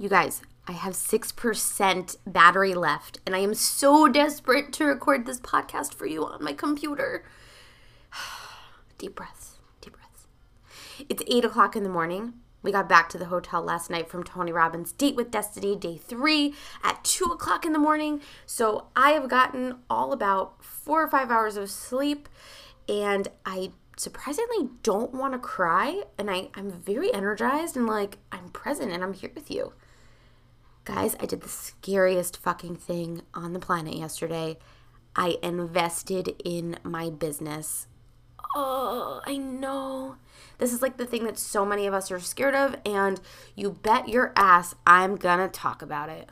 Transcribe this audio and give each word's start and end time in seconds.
You 0.00 0.08
guys, 0.08 0.40
I 0.66 0.72
have 0.72 0.94
6% 0.94 2.16
battery 2.26 2.72
left, 2.72 3.18
and 3.26 3.36
I 3.36 3.40
am 3.40 3.52
so 3.52 4.08
desperate 4.08 4.72
to 4.72 4.86
record 4.86 5.26
this 5.26 5.38
podcast 5.38 5.92
for 5.92 6.06
you 6.06 6.24
on 6.24 6.42
my 6.42 6.54
computer. 6.54 7.22
deep 8.96 9.14
breaths, 9.14 9.58
deep 9.82 9.92
breaths. 9.92 10.26
It's 11.10 11.22
8 11.26 11.44
o'clock 11.44 11.76
in 11.76 11.82
the 11.82 11.90
morning. 11.90 12.32
We 12.62 12.72
got 12.72 12.88
back 12.88 13.10
to 13.10 13.18
the 13.18 13.26
hotel 13.26 13.60
last 13.60 13.90
night 13.90 14.08
from 14.08 14.24
Tony 14.24 14.52
Robbins' 14.52 14.92
Date 14.92 15.16
with 15.16 15.30
Destiny, 15.30 15.76
day 15.76 15.98
three, 15.98 16.54
at 16.82 17.04
2 17.04 17.26
o'clock 17.26 17.66
in 17.66 17.74
the 17.74 17.78
morning. 17.78 18.22
So 18.46 18.86
I 18.96 19.10
have 19.10 19.28
gotten 19.28 19.80
all 19.90 20.14
about 20.14 20.64
four 20.64 21.02
or 21.02 21.08
five 21.08 21.30
hours 21.30 21.58
of 21.58 21.68
sleep, 21.68 22.26
and 22.88 23.28
I 23.44 23.72
surprisingly 23.98 24.70
don't 24.82 25.12
want 25.12 25.34
to 25.34 25.38
cry. 25.38 26.04
And 26.16 26.30
I, 26.30 26.48
I'm 26.54 26.70
very 26.70 27.12
energized 27.12 27.76
and 27.76 27.86
like 27.86 28.16
I'm 28.32 28.48
present 28.48 28.92
and 28.92 29.04
I'm 29.04 29.12
here 29.12 29.32
with 29.34 29.50
you. 29.50 29.74
Guys, 30.92 31.14
I 31.20 31.26
did 31.26 31.42
the 31.42 31.48
scariest 31.48 32.36
fucking 32.38 32.74
thing 32.74 33.22
on 33.32 33.52
the 33.52 33.60
planet 33.60 33.94
yesterday. 33.94 34.58
I 35.14 35.38
invested 35.40 36.34
in 36.44 36.78
my 36.82 37.10
business. 37.10 37.86
Oh, 38.56 39.20
I 39.24 39.36
know. 39.36 40.16
This 40.58 40.72
is 40.72 40.82
like 40.82 40.96
the 40.96 41.06
thing 41.06 41.22
that 41.26 41.38
so 41.38 41.64
many 41.64 41.86
of 41.86 41.94
us 41.94 42.10
are 42.10 42.18
scared 42.18 42.56
of, 42.56 42.74
and 42.84 43.20
you 43.54 43.70
bet 43.70 44.08
your 44.08 44.32
ass 44.34 44.74
I'm 44.84 45.14
gonna 45.14 45.46
talk 45.46 45.80
about 45.80 46.08
it. 46.08 46.28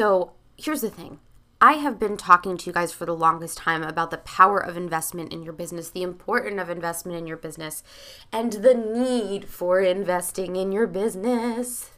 So 0.00 0.32
here's 0.56 0.80
the 0.80 0.88
thing. 0.88 1.18
I 1.60 1.74
have 1.74 1.98
been 1.98 2.16
talking 2.16 2.56
to 2.56 2.66
you 2.66 2.72
guys 2.72 2.90
for 2.90 3.04
the 3.04 3.14
longest 3.14 3.58
time 3.58 3.82
about 3.82 4.10
the 4.10 4.16
power 4.16 4.56
of 4.56 4.74
investment 4.74 5.30
in 5.30 5.42
your 5.42 5.52
business, 5.52 5.90
the 5.90 6.02
importance 6.02 6.58
of 6.58 6.70
investment 6.70 7.18
in 7.18 7.26
your 7.26 7.36
business, 7.36 7.82
and 8.32 8.50
the 8.50 8.72
need 8.72 9.44
for 9.44 9.82
investing 9.82 10.56
in 10.56 10.72
your 10.72 10.86
business 10.86 11.90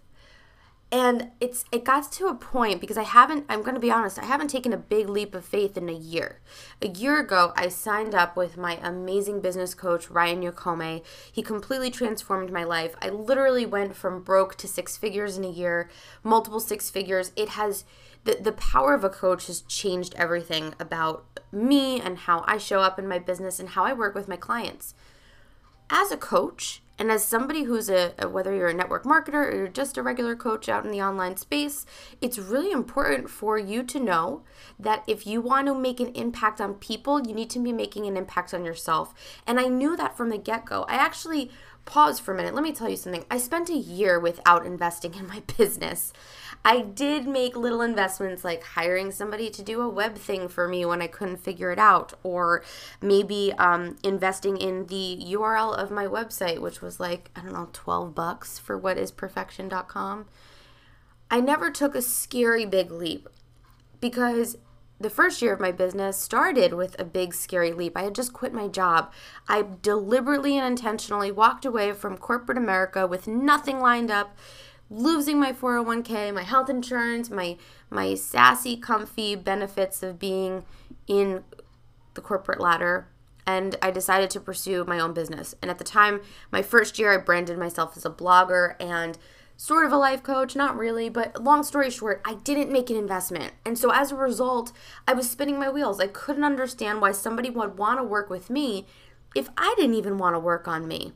and 0.93 1.31
it's 1.41 1.65
it 1.73 1.85
got 1.85 2.13
to 2.13 2.27
a 2.27 2.35
point 2.35 2.81
because 2.81 2.99
i 2.99 3.03
haven't 3.03 3.47
i'm 3.49 3.63
going 3.63 3.75
to 3.75 3.81
be 3.81 3.91
honest 3.91 4.19
i 4.19 4.27
haven't 4.27 4.49
taken 4.49 4.73
a 4.73 4.77
big 4.77 5.09
leap 5.09 5.35
of 5.35 5.45
faith 5.45 5.77
in 5.77 5.89
a 5.89 5.93
year. 5.93 6.41
A 6.83 6.89
year 6.89 7.19
ago 7.19 7.53
i 7.57 7.69
signed 7.69 8.15
up 8.15 8.37
with 8.37 8.59
my 8.59 8.79
amazing 8.83 9.41
business 9.41 9.75
coach 9.75 10.11
ryan 10.11 10.43
Yokome. 10.43 11.03
he 11.33 11.43
completely 11.43 11.91
transformed 11.91 12.53
my 12.53 12.63
life. 12.63 12.95
I 13.01 13.09
literally 13.09 13.65
went 13.65 13.97
from 13.97 14.23
broke 14.23 14.57
to 14.57 14.69
six 14.69 14.97
figures 14.97 15.39
in 15.39 15.45
a 15.45 15.51
year 15.51 15.89
multiple 16.23 16.61
six 16.61 16.91
figures. 16.91 17.33
It 17.35 17.51
has 17.51 17.85
the, 18.25 18.39
the 18.41 18.53
power 18.53 18.95
of 18.95 19.03
a 19.03 19.09
coach 19.09 19.49
has 19.49 19.63
changed 19.63 20.15
everything 20.17 20.75
about 20.79 21.41
me 21.51 22.01
and 22.01 22.19
how 22.19 22.45
i 22.47 22.59
show 22.59 22.81
up 22.81 22.99
in 22.99 23.09
my 23.09 23.19
business 23.19 23.59
and 23.59 23.71
how 23.71 23.85
i 23.85 23.93
work 23.93 24.15
with 24.15 24.29
my 24.29 24.37
clients 24.37 24.95
as 25.91 26.11
a 26.11 26.17
coach 26.17 26.83
and 26.99 27.11
as 27.11 27.25
somebody 27.25 27.65
who's 27.65 27.91
a, 27.91 28.13
a, 28.19 28.29
whether 28.29 28.55
you're 28.55 28.69
a 28.69 28.75
network 28.75 29.05
marketer 29.05 29.51
or 29.51 29.57
you're 29.57 29.69
just 29.69 29.97
a 29.97 30.03
regular 30.03 30.37
coach 30.37 30.69
out 30.69 30.85
in 30.85 30.93
the 30.93 31.03
online 31.03 31.37
space, 31.37 31.85
it's 32.21 32.39
really 32.39 32.71
important 32.71 33.29
for 33.29 33.59
you 33.59 33.83
to 33.83 33.99
know 33.99 34.43
that 34.79 35.03
if 35.07 35.27
you 35.27 35.41
want 35.41 35.67
to 35.67 35.75
make 35.75 36.01
an 36.01 36.15
impact 36.15 36.61
on 36.61 36.75
people, 36.75 37.27
you 37.27 37.35
need 37.35 37.51
to 37.51 37.59
be 37.59 37.73
making 37.73 38.07
an 38.07 38.17
impact 38.17 38.55
on 38.55 38.65
yourself. 38.65 39.15
And 39.47 39.59
I 39.59 39.67
knew 39.67 39.97
that 39.97 40.17
from 40.17 40.29
the 40.29 40.39
get-go. 40.39 40.83
I 40.83 40.95
actually 40.95 41.51
pause 41.85 42.21
for 42.21 42.33
a 42.33 42.37
minute. 42.37 42.55
Let 42.55 42.63
me 42.63 42.73
tell 42.73 42.89
you 42.89 42.97
something. 42.97 43.25
I 43.31 43.39
spent 43.39 43.69
a 43.69 43.77
year 43.77 44.21
without 44.21 44.67
investing 44.67 45.15
in 45.15 45.27
my 45.27 45.43
business. 45.59 46.13
I 46.65 46.81
did 46.81 47.27
make 47.27 47.57
little 47.57 47.81
investments 47.81 48.45
like 48.45 48.63
hiring 48.63 49.11
somebody 49.11 49.51
to 49.51 49.63
do 49.63 49.81
a 49.81 49.89
web 49.89 50.17
thing 50.17 50.49
for 50.49 50.69
me 50.69 50.85
when 50.85 51.03
I 51.03 51.09
couldn't 51.09 51.39
figure 51.39 51.73
it 51.73 51.79
out, 51.79 52.15
or 52.23 52.63
maybe 53.01 53.53
um, 53.59 53.97
investing 54.05 54.57
in 54.57 54.87
the 54.87 55.19
URL 55.31 55.77
of 55.77 55.91
my 55.91 56.07
website, 56.07 56.61
which 56.61 56.81
was 56.81 57.01
like, 57.01 57.31
I 57.35 57.41
don't 57.41 57.53
know, 57.53 57.69
12 57.73 58.15
bucks 58.15 58.59
for 58.59 58.81
whatisperfection.com. 58.81 60.27
I 61.31 61.41
never 61.41 61.71
took 61.71 61.95
a 61.95 62.03
scary 62.03 62.67
big 62.67 62.91
leap 62.91 63.29
because 64.01 64.57
the 65.01 65.11
first 65.11 65.43
year 65.43 65.53
of 65.53 65.61
my 65.61 65.73
business 65.73 66.17
started 66.17 66.75
with 66.75 66.99
a 67.01 67.05
big 67.05 67.35
scary 67.35 67.73
leap. 67.73 67.97
I 67.97 68.03
had 68.03 68.15
just 68.15 68.33
quit 68.33 68.53
my 68.53 68.69
job. 68.69 69.13
I 69.49 69.65
deliberately 69.83 70.57
and 70.57 70.67
intentionally 70.67 71.33
walked 71.33 71.65
away 71.65 71.93
from 71.93 72.17
corporate 72.17 72.59
America 72.59 73.07
with 73.07 73.27
nothing 73.27 73.81
lined 73.81 74.11
up, 74.11 74.37
losing 74.93 75.41
my 75.41 75.53
401k, 75.53 76.35
my 76.35 76.43
health 76.43 76.69
insurance, 76.69 77.31
my 77.31 77.57
my 77.91 78.15
sassy 78.15 78.77
comfy 78.77 79.35
benefits 79.35 80.03
of 80.03 80.19
being 80.19 80.65
in 81.07 81.45
the 82.15 82.21
corporate 82.21 82.61
ladder 82.61 83.09
and 83.47 83.77
I 83.83 83.91
decided 83.91 84.31
to 84.31 84.41
pursue 84.41 84.85
my 84.85 85.01
own 85.01 85.15
business. 85.15 85.55
And 85.61 85.71
at 85.71 85.79
the 85.79 85.85
time, 85.85 86.21
my 86.51 86.63
first 86.63 86.99
year 86.99 87.13
I 87.13 87.17
branded 87.17 87.59
myself 87.59 87.97
as 87.97 88.05
a 88.05 88.11
blogger 88.11 88.77
and 88.81 89.19
sort 89.57 89.85
of 89.85 89.93
a 89.93 89.97
life 89.97 90.23
coach, 90.23 90.55
not 90.57 90.77
really, 90.77 91.09
but 91.09 91.43
long 91.43 91.63
story 91.63 91.91
short, 91.91 92.21
I 92.25 92.35
didn't 92.35 92.73
make 92.73 92.91
an 92.91 92.97
investment. 92.97 93.53
And 93.65 93.79
so 93.79 93.91
as 93.91 94.13
a 94.13 94.17
result, 94.17 94.73
I 95.07 95.13
was 95.13 95.31
spinning 95.31 95.59
my 95.59 95.71
wheels. 95.71 96.01
I 96.01 96.07
couldn't 96.07 96.45
understand 96.45 97.01
why 97.01 97.13
somebody 97.13 97.51
would 97.51 97.79
want 97.79 97.99
to 97.99 98.05
work 98.05 98.31
with 98.31 98.51
me 98.51 98.87
if 99.35 99.49
I 99.57 99.75
didn't 99.77 99.95
even 99.95 100.19
want 100.19 100.35
to 100.35 100.41
work 100.41 100.69
on 100.69 100.87
me. 100.87 101.13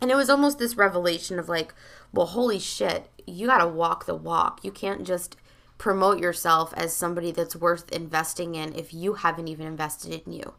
And 0.00 0.10
it 0.10 0.16
was 0.16 0.28
almost 0.28 0.58
this 0.58 0.76
revelation 0.76 1.38
of 1.38 1.48
like, 1.48 1.74
well, 2.12 2.26
holy 2.26 2.58
shit, 2.58 3.08
you 3.26 3.46
got 3.46 3.58
to 3.58 3.66
walk 3.66 4.06
the 4.06 4.14
walk. 4.14 4.60
You 4.62 4.70
can't 4.70 5.04
just 5.04 5.36
promote 5.78 6.18
yourself 6.18 6.72
as 6.76 6.94
somebody 6.94 7.32
that's 7.32 7.56
worth 7.56 7.90
investing 7.90 8.54
in 8.54 8.74
if 8.74 8.92
you 8.94 9.14
haven't 9.14 9.48
even 9.48 9.66
invested 9.66 10.22
in 10.26 10.32
you 10.32 10.54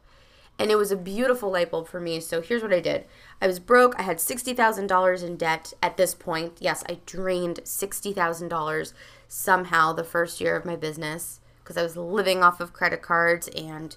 and 0.58 0.72
it 0.72 0.78
was 0.78 0.92
a 0.92 0.98
beautiful 0.98 1.52
light 1.52 1.72
bulb 1.72 1.88
for 1.88 2.00
me. 2.00 2.20
So 2.20 2.42
here's 2.42 2.62
what 2.62 2.74
I 2.74 2.80
did 2.80 3.06
I 3.42 3.48
was 3.48 3.60
broke. 3.60 3.98
I 4.00 4.04
had 4.04 4.18
$60,000 4.18 5.24
in 5.24 5.38
debt 5.38 5.74
at 5.82 5.98
this 5.98 6.16
point. 6.16 6.58
Yes, 6.60 6.84
I 6.90 7.00
drained 7.06 7.62
$60,000 7.64 8.94
somehow 9.28 9.94
the 9.94 10.04
first 10.04 10.40
year 10.40 10.56
of 10.56 10.66
my 10.66 10.76
business 10.76 11.40
because 11.64 11.78
I 11.78 11.84
was 11.84 11.98
living 11.98 12.44
off 12.44 12.62
of 12.62 12.74
credit 12.74 13.02
cards 13.02 13.48
and 13.50 13.96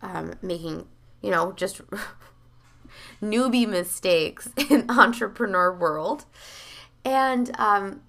um, 0.00 0.34
making, 0.40 0.86
you 1.20 1.30
know, 1.30 1.52
just 1.52 1.80
newbie 3.22 3.68
mistakes 3.68 4.48
in 4.70 4.90
entrepreneur 4.90 5.72
world. 5.72 6.24
And 7.04 7.50
um, 7.58 8.02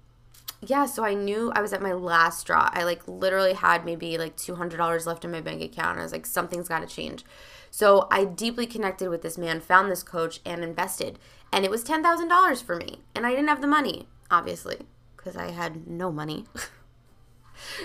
yeah, 0.60 0.86
so 0.86 1.04
I 1.04 1.14
knew 1.14 1.52
I 1.54 1.60
was 1.60 1.72
at 1.72 1.82
my 1.82 1.92
last 1.92 2.40
straw. 2.40 2.70
I 2.72 2.84
like 2.84 3.06
literally 3.08 3.54
had 3.54 3.84
maybe 3.84 4.16
like 4.16 4.36
$200 4.36 5.06
left 5.06 5.24
in 5.24 5.32
my 5.32 5.40
bank 5.40 5.62
account. 5.62 5.98
I 5.98 6.02
was 6.02 6.12
like, 6.12 6.26
something's 6.26 6.68
got 6.68 6.80
to 6.80 6.94
change. 6.94 7.24
So 7.70 8.06
I 8.10 8.24
deeply 8.24 8.66
connected 8.66 9.08
with 9.08 9.22
this 9.22 9.38
man, 9.38 9.60
found 9.60 9.90
this 9.90 10.02
coach, 10.02 10.40
and 10.44 10.62
invested. 10.62 11.18
And 11.52 11.64
it 11.64 11.70
was 11.70 11.82
$10,000 11.82 12.62
for 12.62 12.76
me. 12.76 13.00
And 13.14 13.26
I 13.26 13.30
didn't 13.30 13.48
have 13.48 13.60
the 13.60 13.66
money, 13.66 14.08
obviously, 14.30 14.78
because 15.16 15.36
I 15.36 15.50
had 15.50 15.86
no 15.86 16.12
money. 16.12 16.44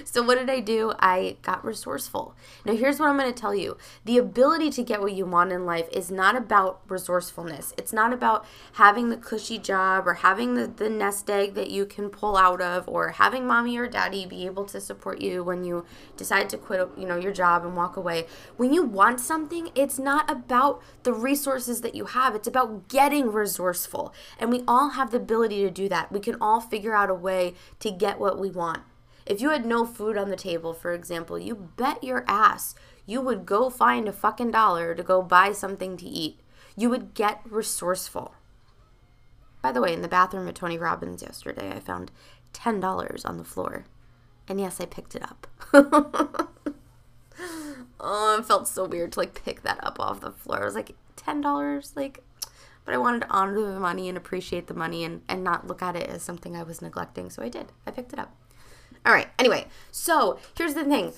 So, 0.03 0.21
what 0.23 0.37
did 0.37 0.49
I 0.49 0.59
do? 0.59 0.93
I 0.99 1.37
got 1.41 1.63
resourceful. 1.63 2.35
Now, 2.65 2.75
here's 2.75 2.99
what 2.99 3.09
I'm 3.09 3.17
going 3.17 3.33
to 3.33 3.39
tell 3.39 3.55
you 3.55 3.77
the 4.05 4.17
ability 4.17 4.69
to 4.71 4.83
get 4.83 5.01
what 5.01 5.13
you 5.13 5.25
want 5.25 5.51
in 5.51 5.65
life 5.65 5.87
is 5.91 6.11
not 6.11 6.35
about 6.35 6.81
resourcefulness. 6.87 7.73
It's 7.77 7.93
not 7.93 8.13
about 8.13 8.45
having 8.73 9.09
the 9.09 9.17
cushy 9.17 9.57
job 9.57 10.07
or 10.07 10.15
having 10.15 10.55
the, 10.55 10.67
the 10.67 10.89
nest 10.89 11.29
egg 11.29 11.53
that 11.53 11.69
you 11.69 11.85
can 11.85 12.09
pull 12.09 12.37
out 12.37 12.61
of 12.61 12.87
or 12.87 13.09
having 13.09 13.45
mommy 13.45 13.77
or 13.77 13.87
daddy 13.87 14.25
be 14.25 14.45
able 14.45 14.65
to 14.65 14.79
support 14.79 15.21
you 15.21 15.43
when 15.43 15.63
you 15.63 15.85
decide 16.15 16.49
to 16.49 16.57
quit 16.57 16.89
you 16.97 17.07
know 17.07 17.17
your 17.17 17.31
job 17.31 17.65
and 17.65 17.75
walk 17.75 17.97
away 17.97 18.25
when 18.57 18.73
you 18.73 18.83
want 18.83 19.19
something 19.19 19.69
it's 19.75 19.99
not 19.99 20.29
about 20.29 20.81
the 21.03 21.13
resources 21.13 21.81
that 21.81 21.95
you 21.95 22.05
have 22.05 22.35
it's 22.35 22.47
about 22.47 22.87
getting 22.87 23.31
resourceful 23.31 24.13
and 24.39 24.51
we 24.51 24.63
all 24.67 24.89
have 24.89 25.11
the 25.11 25.17
ability 25.17 25.61
to 25.61 25.71
do 25.71 25.87
that 25.89 26.11
we 26.11 26.19
can 26.19 26.35
all 26.41 26.59
figure 26.59 26.95
out 26.95 27.09
a 27.09 27.13
way 27.13 27.53
to 27.79 27.91
get 27.91 28.19
what 28.19 28.39
we 28.39 28.49
want 28.49 28.81
if 29.27 29.41
you 29.41 29.49
had 29.49 29.65
no 29.65 29.85
food 29.85 30.17
on 30.17 30.29
the 30.29 30.35
table, 30.35 30.73
for 30.73 30.93
example, 30.93 31.37
you 31.37 31.69
bet 31.75 32.03
your 32.03 32.25
ass 32.27 32.75
you 33.07 33.21
would 33.21 33.45
go 33.45 33.69
find 33.71 34.07
a 34.07 34.13
fucking 34.13 34.51
dollar 34.51 34.93
to 34.93 35.01
go 35.01 35.23
buy 35.23 35.53
something 35.53 35.97
to 35.97 36.05
eat. 36.05 36.41
You 36.75 36.89
would 36.91 37.15
get 37.15 37.41
resourceful. 37.49 38.35
By 39.61 39.71
the 39.71 39.81
way, 39.81 39.93
in 39.93 40.01
the 40.01 40.09
bathroom 40.09 40.47
at 40.47 40.55
Tony 40.55 40.77
Robbins 40.77 41.23
yesterday, 41.23 41.71
I 41.71 41.79
found 41.79 42.11
$10 42.53 43.25
on 43.25 43.37
the 43.37 43.43
floor. 43.45 43.85
And 44.47 44.59
yes, 44.59 44.79
I 44.79 44.85
picked 44.85 45.15
it 45.15 45.23
up. 45.23 45.47
oh, 47.99 48.37
it 48.37 48.45
felt 48.45 48.67
so 48.67 48.85
weird 48.85 49.13
to 49.13 49.19
like 49.21 49.41
pick 49.43 49.63
that 49.63 49.79
up 49.81 49.99
off 49.99 50.19
the 50.19 50.31
floor. 50.31 50.61
I 50.61 50.65
was 50.65 50.75
like, 50.75 50.91
$10? 51.15 51.95
Like, 51.95 52.23
but 52.83 52.93
I 52.93 52.97
wanted 52.97 53.21
to 53.21 53.31
honor 53.31 53.73
the 53.73 53.79
money 53.79 54.09
and 54.09 54.17
appreciate 54.17 54.67
the 54.67 54.73
money 54.73 55.05
and, 55.05 55.21
and 55.29 55.43
not 55.45 55.65
look 55.65 55.81
at 55.81 55.95
it 55.95 56.09
as 56.09 56.23
something 56.23 56.57
I 56.57 56.63
was 56.63 56.81
neglecting. 56.81 57.29
So 57.29 57.41
I 57.41 57.49
did. 57.49 57.71
I 57.85 57.91
picked 57.91 58.11
it 58.11 58.19
up. 58.19 58.35
All 59.07 59.13
right. 59.13 59.29
Anyway, 59.39 59.67
so 59.89 60.37
here's 60.57 60.73
the 60.73 60.83
thing. 60.83 61.13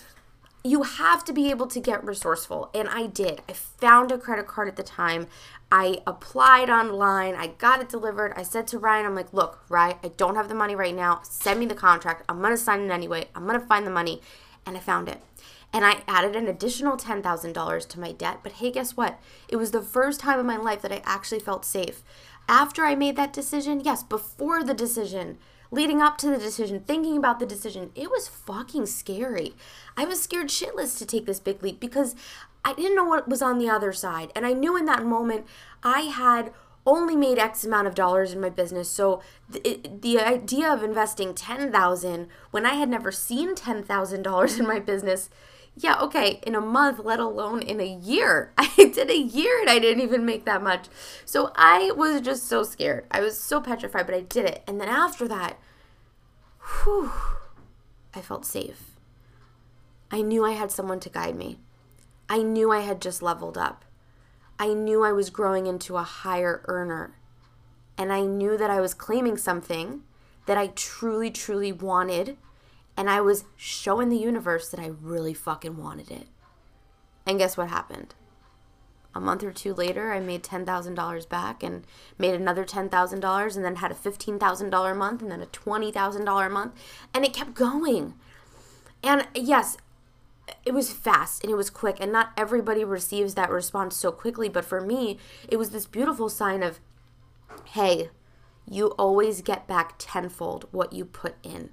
You 0.63 0.83
have 0.83 1.25
to 1.25 1.33
be 1.33 1.49
able 1.49 1.65
to 1.65 1.79
get 1.79 2.05
resourceful. 2.05 2.69
And 2.75 2.87
I 2.87 3.07
did. 3.07 3.41
I 3.49 3.53
found 3.53 4.11
a 4.11 4.19
credit 4.19 4.45
card 4.45 4.67
at 4.67 4.75
the 4.75 4.83
time. 4.83 5.25
I 5.71 6.03
applied 6.05 6.69
online. 6.69 7.33
I 7.33 7.47
got 7.47 7.81
it 7.81 7.89
delivered. 7.89 8.33
I 8.35 8.43
said 8.43 8.67
to 8.67 8.77
Ryan, 8.77 9.07
I'm 9.07 9.15
like, 9.15 9.33
look, 9.33 9.63
Ryan, 9.69 9.97
I 10.03 10.09
don't 10.09 10.35
have 10.35 10.49
the 10.49 10.55
money 10.55 10.75
right 10.75 10.93
now. 10.93 11.21
Send 11.23 11.59
me 11.59 11.65
the 11.65 11.73
contract. 11.73 12.25
I'm 12.29 12.41
going 12.41 12.51
to 12.51 12.57
sign 12.57 12.81
it 12.81 12.91
anyway. 12.91 13.27
I'm 13.33 13.47
going 13.47 13.59
to 13.59 13.65
find 13.65 13.87
the 13.87 13.91
money. 13.91 14.21
And 14.67 14.77
I 14.77 14.81
found 14.81 15.09
it. 15.09 15.19
And 15.73 15.83
I 15.83 16.03
added 16.07 16.35
an 16.35 16.47
additional 16.47 16.95
$10,000 16.95 17.87
to 17.87 17.99
my 17.99 18.11
debt. 18.11 18.41
But 18.43 18.53
hey, 18.53 18.69
guess 18.69 18.95
what? 18.95 19.19
It 19.47 19.55
was 19.55 19.71
the 19.71 19.81
first 19.81 20.19
time 20.19 20.39
in 20.39 20.45
my 20.45 20.57
life 20.57 20.83
that 20.83 20.91
I 20.91 21.01
actually 21.05 21.39
felt 21.39 21.65
safe. 21.65 22.03
After 22.47 22.83
I 22.83 22.93
made 22.93 23.15
that 23.15 23.33
decision, 23.33 23.79
yes, 23.79 24.03
before 24.03 24.63
the 24.63 24.75
decision, 24.75 25.39
leading 25.71 26.01
up 26.01 26.17
to 26.17 26.27
the 26.27 26.37
decision, 26.37 26.79
thinking 26.79 27.17
about 27.17 27.39
the 27.39 27.45
decision, 27.45 27.91
it 27.95 28.09
was 28.09 28.27
fucking 28.27 28.85
scary. 28.85 29.53
I 29.95 30.05
was 30.05 30.21
scared 30.21 30.47
shitless 30.47 30.97
to 30.97 31.05
take 31.05 31.25
this 31.25 31.39
big 31.39 31.61
leap 31.61 31.79
because 31.79 32.15
I 32.65 32.73
didn't 32.73 32.95
know 32.95 33.03
what 33.03 33.29
was 33.29 33.41
on 33.41 33.57
the 33.57 33.69
other 33.69 33.93
side. 33.93 34.31
And 34.35 34.45
I 34.45 34.53
knew 34.53 34.75
in 34.75 34.85
that 34.85 35.05
moment 35.05 35.45
I 35.83 36.01
had 36.01 36.53
only 36.85 37.15
made 37.15 37.37
X 37.37 37.63
amount 37.63 37.87
of 37.87 37.95
dollars 37.95 38.33
in 38.33 38.41
my 38.41 38.49
business. 38.49 38.89
So 38.89 39.21
the, 39.49 39.79
the 40.01 40.19
idea 40.19 40.71
of 40.71 40.83
investing 40.83 41.33
10,000 41.33 42.27
when 42.51 42.65
I 42.65 42.73
had 42.73 42.89
never 42.89 43.11
seen 43.11 43.53
$10,000 43.53 44.59
in 44.59 44.67
my 44.67 44.79
business, 44.79 45.29
yeah, 45.81 45.97
okay, 46.01 46.41
in 46.45 46.55
a 46.55 46.61
month, 46.61 46.99
let 46.99 47.19
alone 47.21 47.61
in 47.61 47.79
a 47.79 47.85
year. 47.85 48.51
I 48.57 48.91
did 48.93 49.09
a 49.09 49.17
year 49.17 49.61
and 49.61 49.69
I 49.69 49.79
didn't 49.79 50.03
even 50.03 50.25
make 50.25 50.43
that 50.45 50.61
much. 50.61 50.87
So 51.23 51.51
I 51.55 51.91
was 51.95 52.19
just 52.21 52.47
so 52.47 52.63
scared. 52.63 53.05
I 53.09 53.21
was 53.21 53.41
so 53.41 53.61
petrified, 53.61 54.05
but 54.05 54.15
I 54.15 54.21
did 54.21 54.45
it. 54.45 54.61
And 54.67 54.79
then 54.79 54.89
after 54.89 55.25
that, 55.29 55.57
whew, 56.83 57.11
I 58.13 58.21
felt 58.21 58.45
safe. 58.45 58.91
I 60.11 60.21
knew 60.21 60.43
I 60.43 60.51
had 60.51 60.71
someone 60.71 60.99
to 60.99 61.09
guide 61.09 61.35
me. 61.35 61.59
I 62.27 62.43
knew 62.43 62.71
I 62.71 62.81
had 62.81 63.01
just 63.01 63.21
leveled 63.21 63.57
up. 63.57 63.85
I 64.59 64.73
knew 64.73 65.03
I 65.03 65.13
was 65.13 65.29
growing 65.29 65.65
into 65.65 65.95
a 65.95 66.03
higher 66.03 66.61
earner. 66.65 67.15
And 67.97 68.11
I 68.11 68.21
knew 68.21 68.57
that 68.57 68.69
I 68.69 68.81
was 68.81 68.93
claiming 68.93 69.37
something 69.37 70.01
that 70.45 70.57
I 70.57 70.67
truly, 70.67 71.31
truly 71.31 71.71
wanted 71.71 72.37
and 72.99 73.09
I 73.09 73.21
was 73.21 73.45
showing 73.55 74.09
the 74.09 74.17
universe 74.17 74.67
that 74.67 74.79
I 74.81 74.87
really 74.87 75.33
fucking 75.33 75.77
wanted 75.77 76.11
it. 76.11 76.27
And 77.25 77.39
guess 77.39 77.55
what 77.55 77.69
happened? 77.69 78.13
A 79.15 79.21
month 79.21 79.41
or 79.41 79.53
two 79.53 79.73
later, 79.73 80.11
I 80.11 80.19
made 80.19 80.43
$10,000 80.43 81.29
back 81.29 81.63
and 81.63 81.85
made 82.17 82.35
another 82.35 82.65
$10,000 82.65 83.55
and 83.55 83.63
then 83.63 83.77
had 83.77 83.91
a 83.93 83.95
$15,000 83.95 84.97
month 84.97 85.21
and 85.21 85.31
then 85.31 85.41
a 85.41 85.45
$20,000 85.45 86.51
month. 86.51 86.73
And 87.13 87.23
it 87.23 87.31
kept 87.31 87.53
going. 87.53 88.15
And 89.01 89.25
yes, 89.33 89.77
it 90.65 90.73
was 90.73 90.91
fast 90.91 91.41
and 91.41 91.53
it 91.53 91.55
was 91.55 91.69
quick. 91.69 92.01
And 92.01 92.11
not 92.11 92.33
everybody 92.35 92.83
receives 92.83 93.33
that 93.35 93.49
response 93.49 93.95
so 93.95 94.11
quickly. 94.11 94.49
But 94.49 94.65
for 94.65 94.81
me, 94.81 95.19
it 95.47 95.55
was 95.55 95.69
this 95.69 95.85
beautiful 95.85 96.27
sign 96.27 96.63
of, 96.63 96.81
hey, 97.63 98.09
you 98.69 98.87
always 98.99 99.41
get 99.41 99.67
back 99.67 99.95
tenfold 99.97 100.67
what 100.71 100.91
you 100.91 101.05
put 101.05 101.35
in 101.43 101.69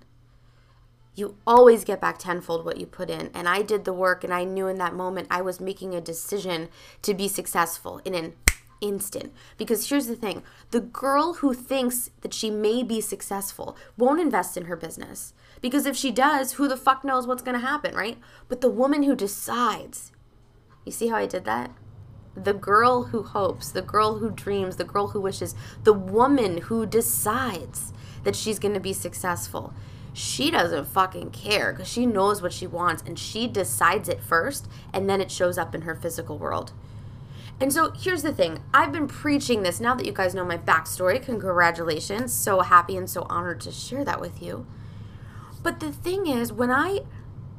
you 1.17 1.37
always 1.47 1.83
get 1.83 2.01
back 2.01 2.19
tenfold 2.19 2.65
what 2.65 2.77
you 2.77 2.87
put 2.87 3.11
in. 3.11 3.31
And 3.35 3.49
I 3.49 3.63
did 3.63 3.85
the 3.85 3.93
work, 3.93 4.23
and 4.23 4.33
I 4.33 4.45
knew 4.45 4.69
in 4.69 4.77
that 4.79 4.95
moment 4.95 5.29
I 5.31 5.41
was 5.41 5.59
making 5.59 5.95
a 5.95 6.01
decision 6.01 6.69
to 7.03 7.15
be 7.15 7.27
successful 7.27 8.01
in 8.05 8.15
an 8.15 8.35
instant. 8.83 9.33
Because 9.57 9.89
here's 9.89 10.07
the 10.07 10.15
thing 10.15 10.43
the 10.71 10.81
girl 10.81 11.35
who 11.35 11.55
thinks 11.55 12.11
that 12.21 12.35
she 12.35 12.51
may 12.51 12.83
be 12.83 13.01
successful 13.01 13.77
won't 13.97 14.21
invest 14.21 14.57
in 14.57 14.67
her 14.67 14.77
business. 14.77 15.33
Because 15.63 15.87
if 15.87 15.97
she 15.97 16.11
does, 16.11 16.53
who 16.53 16.69
the 16.69 16.77
fuck 16.77 17.03
knows 17.03 17.27
what's 17.27 17.43
going 17.43 17.59
to 17.59 17.67
happen, 17.67 17.95
right? 17.95 18.19
But 18.49 18.61
the 18.61 18.69
woman 18.69 19.03
who 19.03 19.17
decides, 19.17 20.12
you 20.85 20.93
see 20.93 21.09
how 21.09 21.17
I 21.17 21.27
did 21.27 21.47
that? 21.47 21.71
The 22.35 22.53
girl 22.53 23.05
who 23.05 23.23
hopes, 23.23 23.71
the 23.71 23.81
girl 23.81 24.19
who 24.19 24.31
dreams, 24.31 24.77
the 24.77 24.85
girl 24.85 25.09
who 25.09 25.21
wishes, 25.23 25.55
the 25.85 25.95
woman 25.95 26.59
who 26.59 26.85
decides 26.85 27.95
that 28.25 28.37
she's 28.37 28.59
going 28.59 28.75
to 28.75 28.81
be 28.81 28.93
successful 28.93 29.73
she 30.17 30.51
doesn't 30.51 30.87
fucking 30.87 31.29
care 31.29 31.75
because 31.75 31.87
she 31.87 32.07
knows 32.07 32.41
what 32.41 32.55
she 32.55 32.67
wants 32.67 33.03
and 33.05 33.19
she 33.19 33.47
decides 33.47 34.09
it 34.09 34.23
first 34.23 34.67
and 34.91 35.11
then 35.11 35.21
it 35.21 35.31
shows 35.31 35.59
up 35.59 35.75
in 35.75 35.83
her 35.83 35.95
physical 35.95 36.39
world. 36.39 36.73
And 37.61 37.71
so 37.71 37.91
here's 37.91 38.23
the 38.23 38.33
thing 38.33 38.63
I've 38.73 38.93
been 38.93 39.09
preaching 39.09 39.63
this 39.63 39.79
now 39.79 39.95
that 39.95 40.07
you 40.07 40.13
guys 40.13 40.35
know 40.35 40.47
my 40.47 40.57
backstory. 40.57 41.23
Congratulations. 41.23 42.33
So 42.33 42.61
happy 42.61 42.97
and 42.97 43.11
so 43.11 43.26
honored 43.29 43.61
to 43.62 43.71
share 43.71 44.07
that 44.07 44.19
with 44.19 44.40
you. 44.43 44.67
But 45.62 45.81
the 45.81 45.93
thing 45.93 46.26
is, 46.26 46.50
when 46.50 46.71
I 46.71 47.00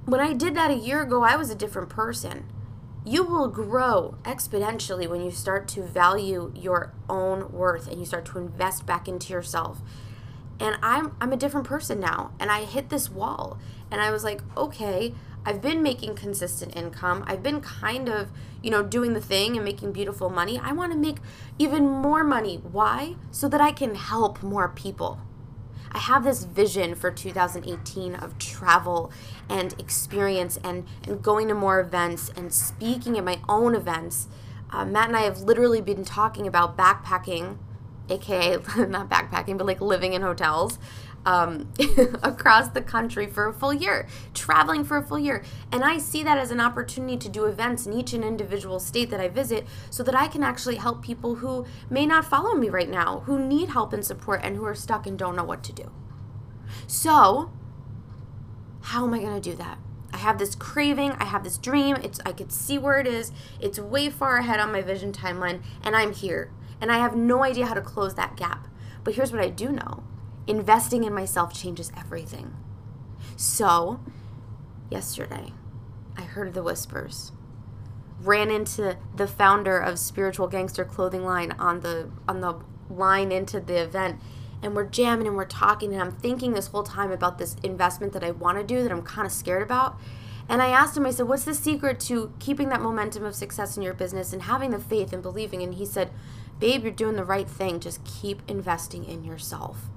when 0.05 0.19
I 0.19 0.33
did 0.33 0.55
that 0.55 0.71
a 0.71 0.75
year 0.75 1.03
ago, 1.03 1.21
I 1.21 1.35
was 1.35 1.51
a 1.51 1.55
different 1.55 1.89
person. 1.89 2.47
You 3.05 3.23
will 3.23 3.49
grow 3.49 4.15
exponentially 4.23 5.07
when 5.07 5.21
you 5.21 5.29
start 5.29 5.67
to 5.69 5.83
value 5.83 6.51
your 6.55 6.91
own 7.07 7.51
worth 7.51 7.87
and 7.87 7.99
you 7.99 8.05
start 8.07 8.25
to 8.25 8.39
invest 8.39 8.87
back 8.87 9.07
into 9.07 9.31
yourself 9.31 9.79
and 10.59 10.77
I'm 10.81 11.15
I'm 11.21 11.33
a 11.33 11.37
different 11.37 11.67
person 11.67 11.99
now. 11.99 12.31
And 12.39 12.51
I 12.51 12.65
hit 12.65 12.89
this 12.89 13.09
wall. 13.09 13.59
And 13.89 14.01
I 14.01 14.11
was 14.11 14.23
like 14.23 14.41
okay 14.55 15.13
I've 15.45 15.61
been 15.61 15.81
making 15.81 16.15
consistent 16.15 16.75
income. 16.75 17.23
I've 17.25 17.41
been 17.41 17.61
kind 17.61 18.09
of 18.09 18.31
you 18.61 18.69
know 18.69 18.83
doing 18.83 19.13
the 19.13 19.21
thing 19.21 19.55
and 19.55 19.63
making 19.63 19.93
beautiful 19.93 20.29
money. 20.29 20.59
I 20.61 20.73
want 20.73 20.91
to 20.91 20.97
make 20.97 21.17
even 21.57 21.87
more 21.87 22.23
money. 22.23 22.57
Why? 22.57 23.15
So 23.31 23.47
that 23.47 23.61
I 23.61 23.71
can 23.71 23.95
help 23.95 24.43
more 24.43 24.67
people. 24.67 25.21
I 25.91 25.99
have 25.99 26.23
this 26.23 26.43
vision 26.43 26.95
for 26.95 27.11
2018 27.11 28.15
of 28.15 28.37
travel 28.37 29.11
and 29.49 29.73
experience 29.79 30.59
and, 30.63 30.85
and 31.07 31.23
going 31.23 31.47
to 31.47 31.55
more 31.55 31.79
events 31.79 32.29
and 32.35 32.53
speaking 32.53 33.17
at 33.17 33.23
my 33.23 33.39
own 33.47 33.73
events. 33.73 34.27
Uh, 34.69 34.85
Matt 34.85 35.07
and 35.07 35.17
I 35.17 35.21
have 35.21 35.39
literally 35.39 35.81
been 35.81 36.03
talking 36.03 36.45
about 36.45 36.77
backpacking 36.77 37.57
aka 38.09 38.57
not 38.87 39.09
backpacking, 39.09 39.57
but 39.57 39.67
like 39.67 39.81
living 39.81 40.13
in 40.13 40.21
hotels 40.21 40.79
um, 41.27 41.71
across 42.23 42.69
the 42.69 42.81
country 42.81 43.27
for 43.27 43.47
a 43.47 43.53
full 43.53 43.73
year, 43.73 44.07
traveling 44.33 44.85
for 44.85 44.97
a 44.97 45.03
full 45.03 45.19
year. 45.19 45.43
And 45.71 45.83
I 45.83 45.97
see 45.97 46.23
that 46.23 46.37
as 46.37 46.51
an 46.51 46.61
opportunity 46.61 47.17
to 47.17 47.29
do 47.29 47.45
events 47.45 47.85
in 47.85 47.93
each 47.93 48.13
and 48.13 48.23
individual 48.23 48.79
state 48.79 49.09
that 49.09 49.19
I 49.19 49.27
visit 49.27 49.67
so 49.89 50.03
that 50.03 50.15
I 50.15 50.27
can 50.27 50.41
actually 50.41 50.77
help 50.77 51.03
people 51.03 51.35
who 51.35 51.65
may 51.89 52.05
not 52.05 52.25
follow 52.25 52.55
me 52.55 52.69
right 52.69 52.89
now, 52.89 53.19
who 53.25 53.37
need 53.39 53.69
help 53.69 53.91
and 53.91 54.05
support, 54.05 54.39
and 54.41 54.55
who 54.55 54.65
are 54.65 54.75
stuck 54.75 55.05
and 55.05 55.19
don't 55.19 55.35
know 55.35 55.43
what 55.43 55.63
to 55.65 55.73
do. 55.73 55.91
So, 56.87 57.51
how 58.81 59.05
am 59.05 59.13
I 59.13 59.19
going 59.19 59.39
to 59.39 59.49
do 59.49 59.55
that? 59.57 59.79
I 60.13 60.17
have 60.17 60.39
this 60.39 60.55
craving, 60.55 61.11
I 61.19 61.25
have 61.25 61.43
this 61.43 61.57
dream, 61.57 61.97
it's 61.97 62.21
I 62.25 62.31
could 62.31 62.51
see 62.53 62.77
where 62.77 62.99
it 62.99 63.07
is. 63.07 63.33
It's 63.59 63.77
way 63.77 64.09
far 64.09 64.37
ahead 64.37 64.59
on 64.59 64.71
my 64.71 64.81
vision 64.81 65.11
timeline 65.11 65.61
and 65.83 65.95
I'm 65.95 66.13
here. 66.13 66.51
And 66.81 66.91
I 66.91 66.97
have 66.99 67.15
no 67.15 67.43
idea 67.43 67.65
how 67.65 67.73
to 67.73 67.81
close 67.81 68.15
that 68.15 68.35
gap. 68.35 68.67
But 69.03 69.15
here's 69.15 69.31
what 69.31 69.41
I 69.41 69.49
do 69.49 69.69
know 69.71 70.03
investing 70.47 71.03
in 71.03 71.13
myself 71.13 71.53
changes 71.53 71.91
everything. 71.97 72.55
So, 73.35 73.99
yesterday, 74.89 75.53
I 76.17 76.21
heard 76.23 76.53
the 76.53 76.63
whispers. 76.63 77.31
ran 78.19 78.49
into 78.49 78.97
the 79.15 79.27
founder 79.27 79.77
of 79.79 79.99
Spiritual 79.99 80.47
Gangster 80.47 80.83
clothing 80.85 81.23
line 81.23 81.51
on 81.59 81.81
the 81.81 82.09
on 82.27 82.41
the 82.41 82.59
line 82.89 83.31
into 83.31 83.59
the 83.59 83.81
event 83.81 84.19
and 84.63 84.75
we're 84.75 84.85
jamming 84.85 85.27
and 85.27 85.35
we're 85.35 85.45
talking 85.45 85.93
and 85.93 86.01
I'm 86.01 86.11
thinking 86.11 86.53
this 86.53 86.67
whole 86.67 86.83
time 86.83 87.11
about 87.11 87.37
this 87.37 87.55
investment 87.63 88.13
that 88.13 88.23
I 88.23 88.31
want 88.31 88.57
to 88.57 88.63
do 88.63 88.81
that 88.81 88.91
I'm 88.91 89.03
kind 89.03 89.25
of 89.25 89.31
scared 89.31 89.61
about. 89.61 89.99
And 90.49 90.61
I 90.61 90.69
asked 90.69 90.95
him, 90.95 91.05
I 91.05 91.11
said, 91.11 91.27
what's 91.27 91.43
the 91.43 91.53
secret 91.53 91.99
to 92.01 92.33
keeping 92.39 92.69
that 92.69 92.81
momentum 92.81 93.25
of 93.25 93.35
success 93.35 93.75
in 93.75 93.83
your 93.83 93.93
business 93.93 94.31
and 94.31 94.43
having 94.43 94.71
the 94.71 94.79
faith 94.79 95.11
and 95.11 95.21
believing? 95.21 95.61
And 95.61 95.75
he 95.75 95.85
said, 95.85 96.09
babe, 96.59 96.83
you're 96.83 96.91
doing 96.91 97.15
the 97.15 97.23
right 97.23 97.47
thing. 97.47 97.79
Just 97.79 98.03
keep 98.03 98.41
investing 98.47 99.05
in 99.05 99.23
yourself. 99.23 99.89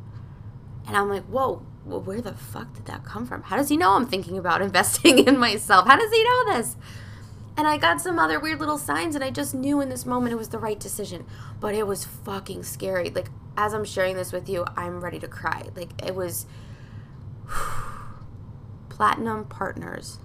And 0.87 0.97
I'm 0.97 1.09
like, 1.09 1.25
whoa, 1.25 1.65
well, 1.85 2.01
where 2.01 2.21
the 2.21 2.35
fuck 2.35 2.75
did 2.75 2.87
that 2.87 3.05
come 3.05 3.27
from? 3.27 3.43
How 3.43 3.57
does 3.57 3.69
he 3.69 3.77
know 3.77 3.93
I'm 3.93 4.07
thinking 4.07 4.39
about 4.39 4.63
investing 4.63 5.19
in 5.27 5.39
myself? 5.39 5.87
How 5.87 5.97
does 5.97 6.13
he 6.13 6.25
know 6.25 6.57
this? 6.57 6.77
And 7.57 7.67
I 7.67 7.77
got 7.77 8.01
some 8.01 8.19
other 8.19 8.41
weird 8.41 8.61
little 8.61 8.79
signs, 8.79 9.15
and 9.15 9.25
I 9.25 9.31
just 9.31 9.55
knew 9.55 9.81
in 9.81 9.89
this 9.89 10.07
moment 10.07 10.33
it 10.33 10.37
was 10.37 10.49
the 10.49 10.59
right 10.59 10.79
decision. 10.79 11.27
But 11.59 11.75
it 11.75 11.87
was 11.87 12.05
fucking 12.05 12.63
scary. 12.63 13.11
Like, 13.11 13.29
as 13.57 13.75
I'm 13.75 13.85
sharing 13.85 14.17
this 14.17 14.33
with 14.33 14.49
you, 14.49 14.65
I'm 14.77 15.01
ready 15.01 15.19
to 15.19 15.29
cry. 15.29 15.69
Like, 15.77 15.91
it 16.03 16.15
was. 16.15 16.47
Platinum 18.89 19.47
Partners 19.47 20.19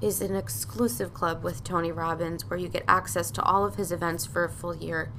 is 0.00 0.20
an 0.20 0.34
exclusive 0.36 1.14
club 1.14 1.42
with 1.42 1.64
Tony 1.64 1.90
Robbins 1.90 2.48
where 2.48 2.58
you 2.58 2.68
get 2.68 2.84
access 2.86 3.30
to 3.32 3.42
all 3.42 3.64
of 3.64 3.76
his 3.76 3.90
events 3.90 4.26
for 4.26 4.44
a 4.44 4.48
full 4.48 4.76
year. 4.76 5.10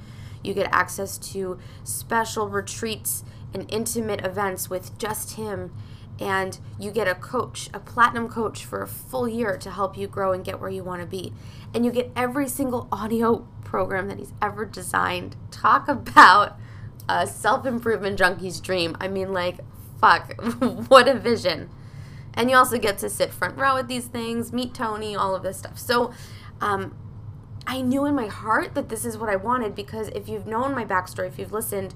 You 0.44 0.54
get 0.54 0.70
access 0.72 1.18
to 1.34 1.58
special 1.84 2.48
retreats 2.48 3.24
and 3.54 3.66
intimate 3.72 4.24
events 4.26 4.70
with 4.70 4.98
just 4.98 5.34
him 5.34 5.74
and 6.20 6.60
you 6.80 6.92
get 6.92 7.08
a 7.08 7.16
coach, 7.16 7.70
a 7.74 7.80
platinum 7.80 8.28
coach 8.28 8.66
for 8.66 8.82
a 8.82 8.88
full 8.88 9.28
year 9.28 9.58
to 9.58 9.70
help 9.70 9.98
you 9.98 10.08
grow 10.08 10.34
and 10.34 10.44
get 10.44 10.60
where 10.60 10.70
you 10.70 10.84
want 10.84 11.02
to 11.02 11.08
be. 11.08 11.34
And 11.74 11.86
you 11.86 11.92
get 11.92 12.12
every 12.16 12.48
single 12.48 12.88
audio 12.92 13.48
program 13.64 14.08
that 14.08 14.18
he's 14.18 14.34
ever 14.42 14.66
designed. 14.66 15.36
Talk 15.52 15.88
about 15.88 16.58
a 17.08 17.28
self 17.28 17.66
improvement 17.66 18.18
junkie's 18.18 18.60
dream. 18.60 18.98
I 19.00 19.08
mean, 19.08 19.32
like, 19.32 19.60
fuck, 20.02 20.34
what 20.90 21.08
a 21.08 21.14
vision. 21.14 21.70
And 22.38 22.50
you 22.50 22.56
also 22.56 22.78
get 22.78 22.98
to 23.00 23.10
sit 23.10 23.34
front 23.34 23.58
row 23.58 23.76
at 23.76 23.90
these 23.90 24.06
things, 24.06 24.54
meet 24.54 24.74
Tony, 24.74 25.16
all 25.16 25.36
of 25.36 25.44
this 25.44 25.58
stuff. 25.58 25.78
So, 25.78 26.14
um, 26.62 26.96
I 27.66 27.82
knew 27.82 28.06
in 28.06 28.16
my 28.16 28.28
heart 28.28 28.76
that 28.76 28.88
this 28.88 29.04
is 29.04 29.18
what 29.18 29.30
I 29.30 29.36
wanted 29.36 29.76
because 29.76 30.08
if 30.10 30.30
you've 30.30 30.48
known 30.48 30.74
my 30.74 30.86
backstory, 30.86 31.28
if 31.28 31.38
you've 31.38 31.52
listened, 31.52 31.94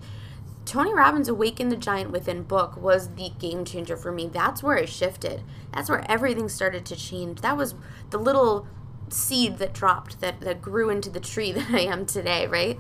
Tony 0.65 0.93
Robbins' 0.93 1.29
Awaken 1.29 1.69
the 1.69 1.77
Giant 1.77 2.12
Within 2.12 2.43
book 2.43 2.75
was 2.75 3.15
the 3.15 3.31
game 3.39 3.63
changer 3.63 3.95
for 3.95 4.12
me. 4.12 4.27
That's 4.27 4.62
where 4.62 4.75
it 4.75 4.89
shifted. 4.89 5.43
That's 5.74 5.89
where 5.89 6.10
everything 6.12 6.50
started 6.50 6.86
to 6.88 6.95
change. 6.95 7.39
That 7.41 7.55
was 7.55 7.74
the 8.10 8.17
little 8.17 8.67
seed 9.10 9.57
that 9.60 9.74
dropped 9.74 10.19
that, 10.21 10.41
that 10.41 10.62
grew 10.62 10.89
into 10.89 11.10
the 11.10 11.19
tree 11.21 11.51
that 11.53 11.71
I 11.71 11.81
am 11.81 12.05
today, 12.05 12.48
right? 12.48 12.77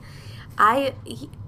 I 0.57 0.93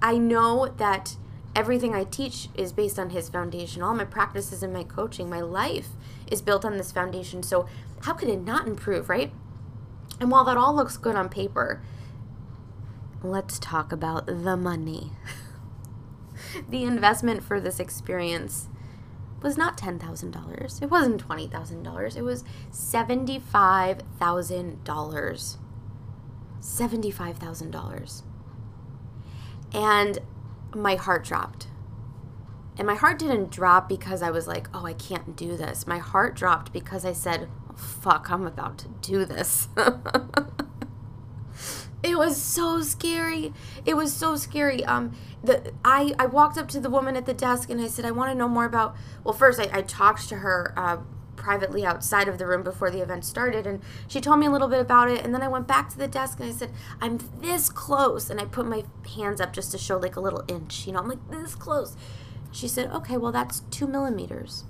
I 0.00 0.16
know 0.16 0.68
that 0.78 1.16
everything 1.54 1.94
I 1.94 2.04
teach 2.04 2.48
is 2.54 2.72
based 2.72 2.98
on 2.98 3.10
his 3.10 3.28
foundation. 3.28 3.82
All 3.82 3.94
my 3.94 4.04
practices 4.04 4.62
and 4.62 4.72
my 4.72 4.84
coaching, 4.84 5.30
my 5.30 5.40
life 5.40 5.88
is 6.30 6.42
built 6.42 6.64
on 6.64 6.76
this 6.76 6.92
foundation. 6.92 7.42
So 7.42 7.66
how 8.02 8.14
could 8.14 8.28
it 8.28 8.40
not 8.40 8.66
improve, 8.66 9.08
right? 9.08 9.32
And 10.20 10.30
while 10.30 10.44
that 10.44 10.56
all 10.56 10.74
looks 10.74 10.96
good 10.96 11.16
on 11.16 11.28
paper, 11.28 11.82
let's 13.22 13.58
talk 13.58 13.92
about 13.92 14.26
the 14.26 14.56
money. 14.56 15.10
the 16.68 16.84
investment 16.84 17.42
for 17.42 17.60
this 17.60 17.80
experience 17.80 18.68
was 19.42 19.58
not 19.58 19.76
$10,000. 19.76 20.82
It 20.82 20.90
wasn't 20.90 21.28
$20,000. 21.28 22.16
It 22.16 22.22
was 22.22 22.44
$75,000. 22.72 25.56
$75,000. 26.60 28.22
And 29.74 30.18
my 30.74 30.96
heart 30.96 31.24
dropped. 31.24 31.68
And 32.76 32.86
my 32.86 32.94
heart 32.94 33.18
didn't 33.18 33.50
drop 33.50 33.88
because 33.88 34.22
I 34.22 34.30
was 34.30 34.48
like, 34.48 34.68
oh, 34.74 34.84
I 34.84 34.94
can't 34.94 35.36
do 35.36 35.56
this. 35.56 35.86
My 35.86 35.98
heart 35.98 36.34
dropped 36.34 36.72
because 36.72 37.04
I 37.04 37.12
said, 37.12 37.48
fuck, 37.76 38.30
I'm 38.30 38.46
about 38.46 38.78
to 38.78 38.88
do 39.00 39.24
this. 39.24 39.68
it 42.02 42.18
was 42.18 42.40
so 42.40 42.80
scary. 42.80 43.52
It 43.86 43.94
was 43.94 44.12
so 44.12 44.36
scary. 44.36 44.84
Um, 44.84 45.12
the 45.42 45.72
I 45.84 46.14
I 46.18 46.26
walked 46.26 46.58
up 46.58 46.68
to 46.68 46.80
the 46.80 46.90
woman 46.90 47.16
at 47.16 47.26
the 47.26 47.34
desk 47.34 47.70
and 47.70 47.80
I 47.80 47.86
said, 47.86 48.04
I 48.04 48.10
want 48.10 48.32
to 48.32 48.34
know 48.34 48.48
more 48.48 48.64
about. 48.64 48.96
Well, 49.22 49.34
first 49.34 49.60
I, 49.60 49.68
I 49.72 49.82
talked 49.82 50.28
to 50.30 50.36
her 50.36 50.74
uh, 50.76 50.98
privately 51.44 51.84
outside 51.84 52.26
of 52.26 52.38
the 52.38 52.46
room 52.46 52.62
before 52.62 52.90
the 52.90 53.02
event 53.02 53.22
started, 53.22 53.66
and 53.66 53.82
she 54.08 54.18
told 54.18 54.40
me 54.40 54.46
a 54.46 54.50
little 54.50 54.66
bit 54.66 54.80
about 54.80 55.10
it. 55.10 55.22
And 55.22 55.34
then 55.34 55.42
I 55.42 55.48
went 55.48 55.68
back 55.68 55.90
to 55.90 55.98
the 55.98 56.08
desk 56.08 56.40
and 56.40 56.48
I 56.48 56.52
said, 56.52 56.72
I'm 57.02 57.18
this 57.40 57.68
close, 57.68 58.30
and 58.30 58.40
I 58.40 58.46
put 58.46 58.66
my 58.66 58.84
hands 59.14 59.42
up 59.42 59.52
just 59.52 59.70
to 59.72 59.78
show 59.78 59.98
like 59.98 60.16
a 60.16 60.20
little 60.20 60.42
inch. 60.48 60.86
You 60.86 60.94
know, 60.94 61.00
I'm 61.00 61.08
like 61.08 61.30
this 61.30 61.54
close. 61.54 61.96
She 62.50 62.66
said, 62.66 62.90
Okay, 62.92 63.18
well 63.18 63.30
that's 63.30 63.60
two 63.70 63.86
millimeters. 63.86 64.64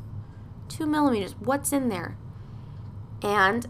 Two 0.68 0.86
millimeters. 0.86 1.36
What's 1.38 1.72
in 1.72 1.90
there? 1.90 2.16
And 3.22 3.68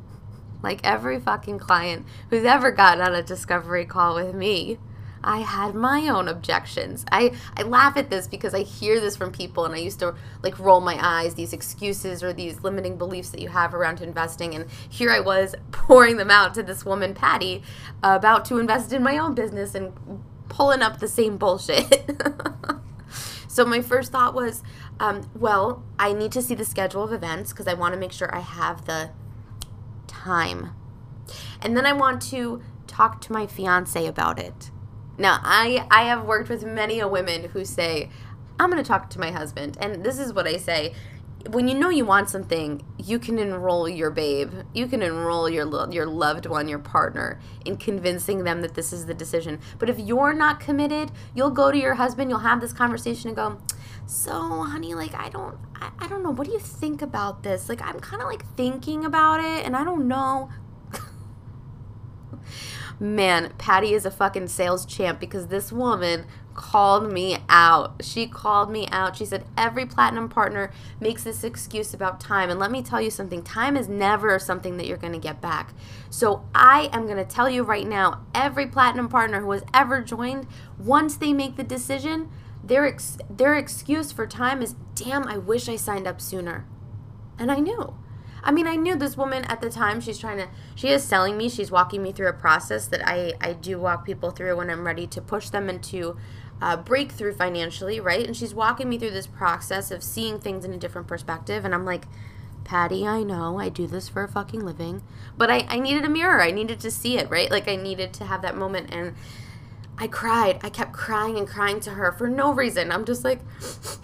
like 0.62 0.80
every 0.82 1.20
fucking 1.20 1.60
client 1.60 2.04
who's 2.30 2.44
ever 2.44 2.72
gotten 2.72 3.04
on 3.04 3.14
a 3.14 3.22
discovery 3.22 3.84
call 3.84 4.16
with 4.16 4.34
me, 4.34 4.78
I 5.24 5.38
had 5.38 5.74
my 5.74 6.08
own 6.08 6.28
objections. 6.28 7.04
I, 7.12 7.32
I 7.56 7.62
laugh 7.62 7.96
at 7.96 8.10
this 8.10 8.26
because 8.26 8.54
I 8.54 8.62
hear 8.62 9.00
this 9.00 9.16
from 9.16 9.32
people 9.32 9.64
and 9.64 9.74
I 9.74 9.78
used 9.78 10.00
to 10.00 10.14
like 10.42 10.58
roll 10.58 10.80
my 10.80 10.98
eyes, 11.00 11.34
these 11.34 11.52
excuses 11.52 12.22
or 12.22 12.32
these 12.32 12.62
limiting 12.62 12.96
beliefs 12.96 13.30
that 13.30 13.40
you 13.40 13.48
have 13.48 13.74
around 13.74 14.00
investing. 14.00 14.54
And 14.54 14.70
here 14.88 15.10
I 15.10 15.20
was 15.20 15.54
pouring 15.72 16.16
them 16.16 16.30
out 16.30 16.54
to 16.54 16.62
this 16.62 16.84
woman, 16.84 17.14
Patty, 17.14 17.62
about 18.02 18.44
to 18.46 18.58
invest 18.58 18.92
in 18.92 19.02
my 19.02 19.18
own 19.18 19.34
business 19.34 19.74
and 19.74 19.92
pulling 20.48 20.82
up 20.82 20.98
the 20.98 21.08
same 21.08 21.36
bullshit. 21.36 22.10
so 23.48 23.64
my 23.64 23.80
first 23.80 24.12
thought 24.12 24.34
was, 24.34 24.62
um, 25.00 25.30
well, 25.34 25.82
I 25.98 26.12
need 26.12 26.32
to 26.32 26.42
see 26.42 26.54
the 26.54 26.64
schedule 26.64 27.02
of 27.04 27.12
events 27.12 27.52
because 27.52 27.66
I 27.66 27.74
want 27.74 27.94
to 27.94 28.00
make 28.00 28.12
sure 28.12 28.34
I 28.34 28.40
have 28.40 28.84
the 28.86 29.10
time. 30.06 30.74
And 31.60 31.76
then 31.76 31.86
I 31.86 31.92
want 31.92 32.20
to 32.30 32.62
talk 32.86 33.20
to 33.22 33.32
my 33.32 33.46
fiance 33.46 34.06
about 34.06 34.38
it. 34.38 34.70
Now, 35.18 35.40
I 35.42 35.86
I 35.90 36.04
have 36.04 36.24
worked 36.24 36.48
with 36.48 36.64
many 36.64 37.00
a 37.00 37.08
women 37.08 37.50
who 37.50 37.64
say, 37.64 38.10
"I'm 38.58 38.70
going 38.70 38.82
to 38.82 38.88
talk 38.88 39.10
to 39.10 39.20
my 39.20 39.30
husband." 39.30 39.76
And 39.80 40.04
this 40.04 40.18
is 40.18 40.32
what 40.32 40.46
I 40.46 40.56
say, 40.56 40.94
when 41.50 41.66
you 41.66 41.74
know 41.74 41.88
you 41.88 42.04
want 42.04 42.30
something, 42.30 42.82
you 42.98 43.18
can 43.18 43.38
enroll 43.38 43.88
your 43.88 44.10
babe, 44.10 44.52
you 44.72 44.86
can 44.86 45.02
enroll 45.02 45.48
your 45.48 45.90
your 45.92 46.06
loved 46.06 46.46
one, 46.46 46.68
your 46.68 46.78
partner 46.78 47.40
in 47.64 47.76
convincing 47.76 48.44
them 48.44 48.62
that 48.62 48.74
this 48.74 48.92
is 48.92 49.06
the 49.06 49.14
decision. 49.14 49.60
But 49.78 49.90
if 49.90 49.98
you're 49.98 50.32
not 50.32 50.60
committed, 50.60 51.10
you'll 51.34 51.50
go 51.50 51.70
to 51.72 51.78
your 51.78 51.94
husband, 51.94 52.30
you'll 52.30 52.40
have 52.40 52.60
this 52.60 52.72
conversation 52.72 53.28
and 53.28 53.36
go, 53.36 53.58
"So, 54.06 54.62
honey, 54.62 54.94
like 54.94 55.14
I 55.14 55.28
don't 55.30 55.58
I, 55.74 55.90
I 55.98 56.08
don't 56.08 56.22
know, 56.22 56.30
what 56.30 56.46
do 56.46 56.52
you 56.52 56.60
think 56.60 57.02
about 57.02 57.42
this? 57.42 57.68
Like 57.68 57.82
I'm 57.82 57.98
kind 58.00 58.22
of 58.22 58.28
like 58.28 58.44
thinking 58.56 59.04
about 59.04 59.40
it 59.40 59.66
and 59.66 59.76
I 59.76 59.84
don't 59.84 60.06
know." 60.06 60.50
Man, 63.02 63.52
Patty 63.58 63.94
is 63.94 64.06
a 64.06 64.12
fucking 64.12 64.46
sales 64.46 64.86
champ 64.86 65.18
because 65.18 65.48
this 65.48 65.72
woman 65.72 66.24
called 66.54 67.12
me 67.12 67.38
out. 67.48 68.00
She 68.00 68.28
called 68.28 68.70
me 68.70 68.86
out. 68.92 69.16
She 69.16 69.24
said, 69.24 69.44
Every 69.58 69.84
platinum 69.84 70.28
partner 70.28 70.70
makes 71.00 71.24
this 71.24 71.42
excuse 71.42 71.92
about 71.92 72.20
time. 72.20 72.48
And 72.48 72.60
let 72.60 72.70
me 72.70 72.80
tell 72.80 73.02
you 73.02 73.10
something 73.10 73.42
time 73.42 73.76
is 73.76 73.88
never 73.88 74.38
something 74.38 74.76
that 74.76 74.86
you're 74.86 74.98
going 74.98 75.14
to 75.14 75.18
get 75.18 75.40
back. 75.40 75.74
So 76.10 76.44
I 76.54 76.90
am 76.92 77.06
going 77.06 77.16
to 77.16 77.24
tell 77.24 77.50
you 77.50 77.64
right 77.64 77.88
now 77.88 78.24
every 78.36 78.68
platinum 78.68 79.08
partner 79.08 79.40
who 79.40 79.50
has 79.50 79.64
ever 79.74 80.00
joined, 80.00 80.46
once 80.78 81.16
they 81.16 81.32
make 81.32 81.56
the 81.56 81.64
decision, 81.64 82.30
their, 82.62 82.86
ex- 82.86 83.18
their 83.28 83.56
excuse 83.56 84.12
for 84.12 84.28
time 84.28 84.62
is, 84.62 84.76
Damn, 84.94 85.24
I 85.24 85.38
wish 85.38 85.68
I 85.68 85.74
signed 85.74 86.06
up 86.06 86.20
sooner. 86.20 86.66
And 87.36 87.50
I 87.50 87.56
knew. 87.56 87.96
I 88.44 88.50
mean, 88.50 88.66
I 88.66 88.76
knew 88.76 88.96
this 88.96 89.16
woman 89.16 89.44
at 89.44 89.60
the 89.60 89.70
time. 89.70 90.00
She's 90.00 90.18
trying 90.18 90.38
to, 90.38 90.48
she 90.74 90.88
is 90.88 91.04
selling 91.04 91.36
me. 91.36 91.48
She's 91.48 91.70
walking 91.70 92.02
me 92.02 92.12
through 92.12 92.28
a 92.28 92.32
process 92.32 92.86
that 92.88 93.06
I, 93.06 93.34
I 93.40 93.52
do 93.52 93.78
walk 93.78 94.04
people 94.04 94.30
through 94.30 94.56
when 94.56 94.70
I'm 94.70 94.84
ready 94.84 95.06
to 95.08 95.20
push 95.20 95.48
them 95.48 95.68
into 95.68 96.16
uh, 96.60 96.76
breakthrough 96.76 97.34
financially, 97.34 98.00
right? 98.00 98.26
And 98.26 98.36
she's 98.36 98.54
walking 98.54 98.88
me 98.88 98.98
through 98.98 99.10
this 99.10 99.26
process 99.26 99.90
of 99.90 100.02
seeing 100.02 100.38
things 100.38 100.64
in 100.64 100.72
a 100.72 100.76
different 100.76 101.08
perspective. 101.08 101.64
And 101.64 101.74
I'm 101.74 101.84
like, 101.84 102.06
Patty, 102.64 103.06
I 103.06 103.22
know 103.22 103.58
I 103.58 103.68
do 103.68 103.86
this 103.86 104.08
for 104.08 104.22
a 104.22 104.28
fucking 104.28 104.64
living, 104.64 105.02
but 105.36 105.50
I, 105.50 105.66
I 105.68 105.78
needed 105.78 106.04
a 106.04 106.08
mirror. 106.08 106.40
I 106.40 106.52
needed 106.52 106.80
to 106.80 106.90
see 106.90 107.18
it, 107.18 107.28
right? 107.30 107.50
Like 107.50 107.68
I 107.68 107.76
needed 107.76 108.12
to 108.14 108.24
have 108.24 108.42
that 108.42 108.56
moment. 108.56 108.92
And 108.92 109.14
I 109.98 110.06
cried. 110.06 110.58
I 110.62 110.68
kept 110.68 110.92
crying 110.92 111.36
and 111.36 111.46
crying 111.46 111.80
to 111.80 111.90
her 111.90 112.12
for 112.12 112.28
no 112.28 112.52
reason. 112.52 112.90
I'm 112.90 113.04
just 113.04 113.24
like, 113.24 113.40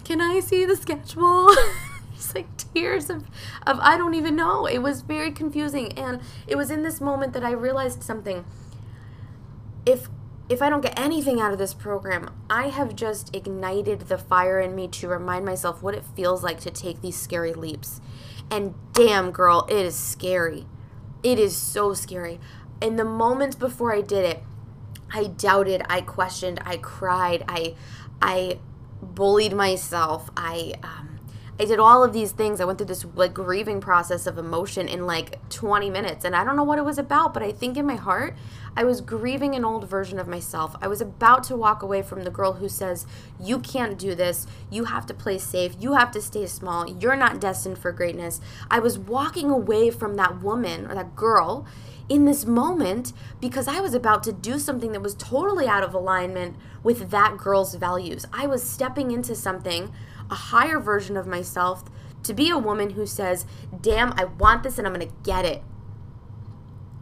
can 0.03 0.21
I 0.21 0.39
see 0.39 0.65
the 0.65 0.75
schedule? 0.75 1.55
just 2.29 2.35
like 2.35 2.73
tears 2.73 3.09
of, 3.09 3.25
of 3.65 3.79
I 3.79 3.97
don't 3.97 4.13
even 4.13 4.35
know. 4.35 4.65
It 4.65 4.79
was 4.79 5.01
very 5.01 5.31
confusing. 5.31 5.97
And 5.97 6.21
it 6.47 6.55
was 6.55 6.71
in 6.71 6.83
this 6.83 7.01
moment 7.01 7.33
that 7.33 7.43
I 7.43 7.51
realized 7.51 8.03
something. 8.03 8.45
If 9.85 10.09
if 10.49 10.63
I 10.63 10.69
don't 10.69 10.81
get 10.81 10.99
anything 10.99 11.39
out 11.39 11.51
of 11.51 11.59
this 11.59 11.75
program, 11.75 12.31
I 12.49 12.69
have 12.69 12.95
just 12.95 13.35
ignited 13.35 14.01
the 14.01 14.17
fire 14.17 14.59
in 14.59 14.73
me 14.73 14.87
to 14.87 15.07
remind 15.07 15.45
myself 15.45 15.83
what 15.83 15.93
it 15.93 16.03
feels 16.15 16.43
like 16.43 16.59
to 16.61 16.71
take 16.71 17.01
these 17.01 17.15
scary 17.15 17.53
leaps. 17.53 18.01
And 18.49 18.73
damn, 18.93 19.29
girl, 19.29 19.67
it 19.69 19.85
is 19.85 19.95
scary. 19.95 20.65
It 21.21 21.37
is 21.37 21.55
so 21.55 21.93
scary. 21.93 22.39
In 22.81 22.95
the 22.95 23.05
moments 23.05 23.55
before 23.55 23.93
I 23.93 24.01
did 24.01 24.25
it, 24.25 24.43
I 25.13 25.25
doubted, 25.25 25.83
I 25.87 26.01
questioned, 26.01 26.59
I 26.65 26.77
cried, 26.77 27.43
I 27.47 27.75
I 28.19 28.59
bullied 29.03 29.53
myself. 29.53 30.31
I 30.35 30.73
um, 30.81 31.08
I 31.59 31.65
did 31.65 31.77
all 31.77 32.05
of 32.05 32.13
these 32.13 32.31
things. 32.31 32.61
I 32.61 32.65
went 32.65 32.77
through 32.77 32.87
this 32.87 33.05
like 33.15 33.33
grieving 33.33 33.81
process 33.81 34.25
of 34.25 34.37
emotion 34.37 34.87
in 34.87 35.05
like 35.05 35.37
20 35.49 35.89
minutes. 35.89 36.23
And 36.23 36.33
I 36.33 36.45
don't 36.45 36.55
know 36.55 36.63
what 36.63 36.79
it 36.79 36.85
was 36.85 36.97
about, 36.97 37.33
but 37.33 37.43
I 37.43 37.51
think 37.51 37.75
in 37.75 37.85
my 37.85 37.97
heart, 37.97 38.37
I 38.77 38.85
was 38.85 39.01
grieving 39.01 39.55
an 39.55 39.65
old 39.65 39.89
version 39.89 40.19
of 40.19 40.27
myself. 40.27 40.73
I 40.81 40.87
was 40.87 41.01
about 41.01 41.43
to 41.45 41.57
walk 41.57 41.83
away 41.83 42.01
from 42.01 42.23
the 42.23 42.29
girl 42.29 42.53
who 42.53 42.69
says, 42.69 43.05
You 43.43 43.59
can't 43.59 43.99
do 43.99 44.15
this. 44.15 44.47
You 44.71 44.85
have 44.85 45.05
to 45.07 45.13
play 45.13 45.37
safe. 45.37 45.75
You 45.77 45.95
have 45.95 46.11
to 46.11 46.21
stay 46.21 46.45
small. 46.47 46.87
You're 46.87 47.17
not 47.17 47.41
destined 47.41 47.77
for 47.77 47.91
greatness. 47.91 48.39
I 48.71 48.79
was 48.79 48.97
walking 48.97 49.51
away 49.51 49.89
from 49.89 50.15
that 50.15 50.41
woman 50.41 50.87
or 50.89 50.95
that 50.95 51.15
girl 51.17 51.67
in 52.07 52.25
this 52.25 52.45
moment 52.45 53.13
because 53.39 53.67
I 53.67 53.81
was 53.81 53.93
about 53.93 54.23
to 54.23 54.33
do 54.33 54.59
something 54.59 54.93
that 54.93 55.01
was 55.01 55.13
totally 55.13 55.67
out 55.67 55.83
of 55.83 55.93
alignment 55.93 56.55
with 56.83 57.11
that 57.11 57.37
girl's 57.37 57.75
values. 57.75 58.25
I 58.33 58.47
was 58.47 58.63
stepping 58.63 59.11
into 59.11 59.35
something 59.35 59.91
a 60.29 60.35
higher 60.35 60.79
version 60.79 61.17
of 61.17 61.27
myself 61.27 61.83
to 62.23 62.33
be 62.33 62.49
a 62.49 62.57
woman 62.57 62.91
who 62.91 63.05
says, 63.05 63.45
damn, 63.81 64.13
I 64.13 64.25
want 64.25 64.63
this 64.63 64.77
and 64.77 64.85
I'm 64.87 64.93
going 64.93 65.07
to 65.07 65.15
get 65.23 65.45
it. 65.45 65.63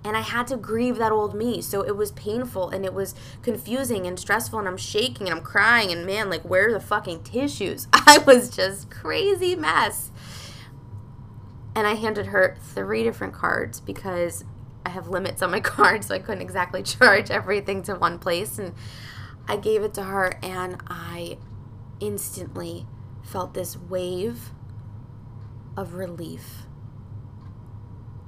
And 0.04 0.16
I 0.16 0.22
had 0.22 0.48
to 0.48 0.58
grieve 0.58 0.98
that 0.98 1.12
old 1.12 1.36
me. 1.36 1.62
So 1.62 1.82
it 1.82 1.98
was 1.98 2.12
painful 2.14 2.70
and 2.70 2.86
it 2.86 2.94
was 2.94 3.14
confusing 3.42 4.08
and 4.08 4.18
stressful. 4.18 4.60
And 4.60 4.68
I'm 4.68 4.78
shaking 4.78 5.28
and 5.28 5.38
I'm 5.38 5.44
crying. 5.44 5.92
And 5.92 6.06
man, 6.06 6.30
like, 6.30 6.44
where 6.44 6.70
are 6.70 6.72
the 6.72 6.80
fucking 6.80 7.24
tissues? 7.24 7.88
I 7.94 8.20
was 8.20 8.50
just 8.50 8.90
crazy 8.90 9.56
mess. 9.56 10.12
And 11.76 11.86
I 11.86 11.96
handed 11.96 12.28
her 12.28 12.56
three 12.62 13.04
different 13.04 13.34
cards 13.34 13.82
because 13.82 14.46
I 14.86 14.90
have 14.90 15.10
limits 15.10 15.42
on 15.42 15.52
my 15.52 15.60
cards. 15.62 16.08
So 16.08 16.16
I 16.16 16.20
couldn't 16.20 16.42
exactly 16.42 16.84
charge 16.84 17.30
everything 17.30 17.84
to 17.84 17.96
one 17.96 18.20
place. 18.20 18.58
And 18.58 18.76
I 19.48 19.58
gave 19.58 19.82
it 19.82 19.94
to 19.96 20.04
her 20.04 20.40
and 20.42 20.82
I 20.88 21.38
instantly 22.00 22.86
felt 23.28 23.54
this 23.54 23.78
wave 23.78 24.52
of 25.76 25.94
relief. 25.94 26.64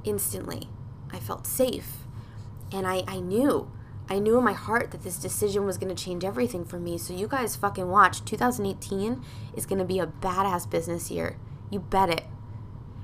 Instantly, 0.03 0.69
I 1.11 1.19
felt 1.19 1.47
safe. 1.47 1.97
And 2.71 2.85
I, 2.85 3.03
I 3.07 3.19
knew, 3.19 3.71
I 4.09 4.19
knew 4.19 4.37
in 4.37 4.43
my 4.43 4.53
heart 4.53 4.91
that 4.91 5.03
this 5.03 5.17
decision 5.17 5.65
was 5.65 5.77
going 5.77 5.93
to 5.93 6.03
change 6.03 6.23
everything 6.23 6.65
for 6.65 6.79
me. 6.79 6.97
So, 6.97 7.13
you 7.13 7.27
guys 7.27 7.55
fucking 7.55 7.89
watch. 7.89 8.23
2018 8.25 9.23
is 9.55 9.65
going 9.65 9.79
to 9.79 9.85
be 9.85 9.99
a 9.99 10.07
badass 10.07 10.69
business 10.69 11.09
year. 11.09 11.37
You 11.71 11.79
bet 11.79 12.09
it. 12.09 12.25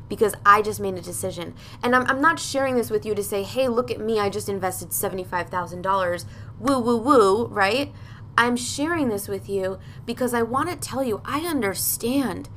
Because 0.08 0.36
I 0.46 0.62
just 0.62 0.80
made 0.80 0.96
a 0.96 1.02
decision. 1.02 1.56
And 1.82 1.96
I'm, 1.96 2.06
I'm 2.06 2.22
not 2.22 2.40
sharing 2.40 2.76
this 2.76 2.92
with 2.92 3.06
you 3.08 3.16
to 3.16 3.24
say, 3.24 3.42
hey, 3.42 3.68
look 3.68 3.90
at 3.90 4.00
me. 4.00 4.20
I 4.20 4.30
just 4.30 4.48
invested 4.48 4.90
$75,000. 4.90 6.26
Woo, 6.60 6.80
woo, 6.80 6.98
woo, 6.98 7.48
right? 7.48 7.92
I'm 8.38 8.56
sharing 8.58 9.10
this 9.10 9.28
with 9.28 9.48
you 9.48 9.80
because 10.06 10.34
I 10.34 10.42
want 10.42 10.70
to 10.70 10.76
tell 10.76 11.04
you 11.04 11.22
I 11.26 11.42
understand. 11.42 12.50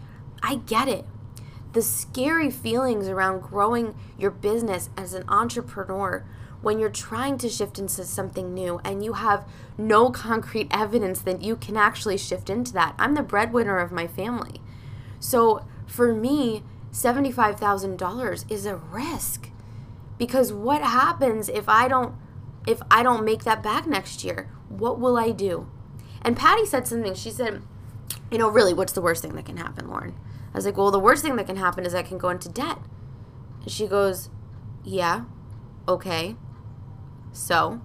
I 0.42 0.56
get 0.56 0.88
it. 0.88 1.04
The 1.72 1.82
scary 1.82 2.50
feelings 2.50 3.08
around 3.08 3.42
growing 3.42 3.94
your 4.18 4.30
business 4.30 4.90
as 4.96 5.14
an 5.14 5.24
entrepreneur 5.28 6.24
when 6.60 6.78
you're 6.78 6.90
trying 6.90 7.38
to 7.38 7.48
shift 7.48 7.78
into 7.78 8.04
something 8.04 8.52
new 8.52 8.80
and 8.84 9.04
you 9.04 9.12
have 9.14 9.46
no 9.76 10.10
concrete 10.10 10.68
evidence 10.70 11.20
that 11.20 11.42
you 11.42 11.54
can 11.54 11.76
actually 11.76 12.18
shift 12.18 12.50
into 12.50 12.72
that. 12.72 12.94
I'm 12.98 13.14
the 13.14 13.22
breadwinner 13.22 13.78
of 13.78 13.92
my 13.92 14.06
family. 14.06 14.60
So 15.20 15.64
for 15.86 16.12
me, 16.12 16.64
$75,000 16.92 18.50
is 18.50 18.66
a 18.66 18.76
risk. 18.76 19.50
Because 20.16 20.52
what 20.52 20.82
happens 20.82 21.48
if 21.48 21.68
I 21.68 21.86
don't 21.86 22.14
if 22.68 22.82
I 22.90 23.02
don't 23.02 23.24
make 23.24 23.44
that 23.44 23.62
back 23.62 23.86
next 23.86 24.22
year? 24.22 24.50
What 24.68 25.00
will 25.00 25.16
I 25.16 25.30
do? 25.30 25.70
And 26.20 26.36
Patty 26.36 26.66
said 26.66 26.86
something. 26.86 27.14
She 27.14 27.30
said, 27.30 27.62
You 28.30 28.36
know, 28.36 28.50
really, 28.50 28.74
what's 28.74 28.92
the 28.92 29.00
worst 29.00 29.22
thing 29.22 29.34
that 29.36 29.46
can 29.46 29.56
happen, 29.56 29.88
Lauren? 29.88 30.14
I 30.52 30.58
was 30.58 30.66
like, 30.66 30.76
Well, 30.76 30.90
the 30.90 30.98
worst 30.98 31.24
thing 31.24 31.36
that 31.36 31.46
can 31.46 31.56
happen 31.56 31.86
is 31.86 31.94
I 31.94 32.02
can 32.02 32.18
go 32.18 32.28
into 32.28 32.50
debt. 32.50 32.78
And 33.62 33.70
she 33.70 33.86
goes, 33.86 34.28
Yeah, 34.84 35.24
okay. 35.88 36.36
So, 37.32 37.80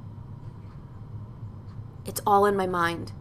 it's 2.06 2.22
all 2.28 2.46
in 2.46 2.58
my 2.58 2.67
mind. 2.67 3.13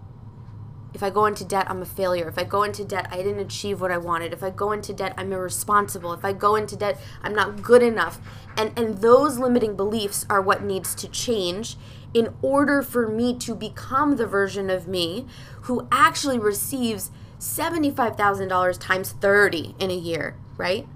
If 0.94 1.02
I 1.02 1.10
go 1.10 1.26
into 1.26 1.44
debt, 1.44 1.66
I'm 1.70 1.82
a 1.82 1.86
failure. 1.86 2.28
If 2.28 2.38
I 2.38 2.44
go 2.44 2.62
into 2.62 2.84
debt, 2.84 3.08
I 3.10 3.16
didn't 3.18 3.40
achieve 3.40 3.80
what 3.80 3.90
I 3.90 3.98
wanted. 3.98 4.32
If 4.32 4.42
I 4.42 4.50
go 4.50 4.72
into 4.72 4.92
debt, 4.92 5.14
I'm 5.16 5.32
irresponsible. 5.32 6.12
If 6.12 6.24
I 6.24 6.32
go 6.32 6.54
into 6.54 6.76
debt, 6.76 7.00
I'm 7.22 7.34
not 7.34 7.62
good 7.62 7.82
enough. 7.82 8.20
And 8.56 8.72
and 8.78 8.98
those 8.98 9.38
limiting 9.38 9.76
beliefs 9.76 10.26
are 10.28 10.42
what 10.42 10.62
needs 10.62 10.94
to 10.96 11.08
change 11.08 11.76
in 12.12 12.34
order 12.42 12.82
for 12.82 13.08
me 13.08 13.34
to 13.38 13.54
become 13.54 14.16
the 14.16 14.26
version 14.26 14.68
of 14.68 14.86
me 14.86 15.26
who 15.62 15.88
actually 15.90 16.38
receives 16.38 17.10
$75,000 17.38 18.78
times 18.78 19.12
30 19.12 19.74
in 19.78 19.90
a 19.90 19.96
year, 19.96 20.36
right? 20.56 20.86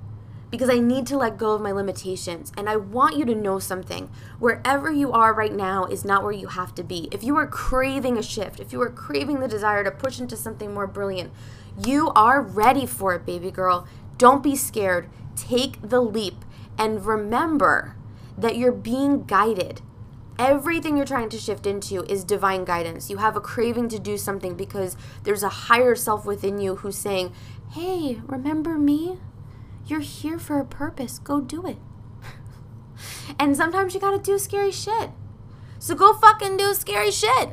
Because 0.50 0.70
I 0.70 0.78
need 0.78 1.06
to 1.09 1.16
let 1.16 1.38
go 1.38 1.52
of 1.52 1.61
my 1.61 1.72
limitations. 1.72 2.52
And 2.56 2.68
I 2.68 2.76
want 2.76 3.16
you 3.16 3.24
to 3.24 3.35
know 3.35 3.59
something. 3.59 4.09
Wherever 4.38 4.90
you 4.90 5.12
are 5.12 5.35
right 5.35 5.52
now 5.52 5.85
is 5.87 6.04
not 6.04 6.22
where 6.22 6.32
you 6.32 6.48
have 6.48 6.74
to 6.76 6.85
be. 6.85 7.09
If 7.11 7.24
you 7.24 7.37
are 7.37 7.46
craving 7.46 8.16
a 8.16 8.22
shift, 8.22 8.61
if 8.61 8.72
you 8.72 8.80
are 8.82 8.90
craving 8.90 9.40
the 9.40 9.48
desire 9.48 9.82
to 9.82 9.90
push 9.90 10.20
into 10.20 10.37
something 10.37 10.72
more 10.72 10.87
brilliant, 10.87 11.32
you 11.85 12.11
are 12.11 12.40
ready 12.40 12.87
for 12.87 13.14
it, 13.14 13.26
baby 13.26 13.50
girl. 13.50 13.87
Don't 14.18 14.42
be 14.42 14.56
scared. 14.56 15.09
Take 15.35 15.80
the 15.82 16.00
leap. 16.00 16.44
And 16.78 17.04
remember 17.04 17.96
that 18.38 18.56
you're 18.56 18.72
being 18.72 19.24
guided 19.24 19.82
everything 20.38 20.96
you're 20.96 21.06
trying 21.06 21.28
to 21.30 21.38
shift 21.38 21.66
into 21.66 22.04
is 22.11 22.24
divine 22.24 22.64
guidance. 22.64 23.11
You 23.11 23.18
have 23.18 23.37
a 23.37 23.40
craving 23.40 23.88
to 23.90 23.98
do 23.98 24.16
something 24.18 24.54
because 24.54 24.96
there's 25.22 25.42
a 25.42 25.48
higher 25.48 25.94
self 25.94 26.26
within 26.26 26.59
you 26.59 26.76
who's 26.76 26.98
saying, 26.98 27.32
Hey, 27.72 28.20
remember 28.26 28.78
me? 28.78 29.18
You're 29.87 30.01
here 30.01 30.38
for 30.38 30.59
a 30.59 30.64
purpose. 30.64 31.18
Go 31.18 31.40
do 31.40 31.66
it. 31.66 31.79
and 33.38 33.57
sometimes 33.57 33.94
you 33.94 34.01
gotta 34.01 34.18
do 34.18 34.38
scary 34.38 34.72
shit. 34.72 35.11
So 35.79 35.94
go 35.94 36.14
fucking 36.14 36.57
do 36.57 36.75
scary 36.75 37.11
shit. 37.11 37.51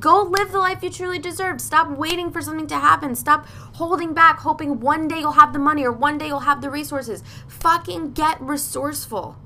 Go 0.00 0.22
live 0.22 0.50
the 0.50 0.58
life 0.58 0.82
you 0.82 0.90
truly 0.90 1.18
deserve. 1.18 1.60
Stop 1.60 1.90
waiting 1.96 2.32
for 2.32 2.40
something 2.40 2.66
to 2.68 2.78
happen. 2.78 3.14
Stop 3.14 3.46
holding 3.74 4.14
back, 4.14 4.38
hoping 4.38 4.80
one 4.80 5.06
day 5.06 5.20
you'll 5.20 5.32
have 5.32 5.52
the 5.52 5.58
money 5.58 5.84
or 5.84 5.92
one 5.92 6.18
day 6.18 6.26
you'll 6.28 6.40
have 6.40 6.60
the 6.60 6.70
resources. 6.70 7.22
Fucking 7.46 8.12
get 8.12 8.40
resourceful. 8.40 9.36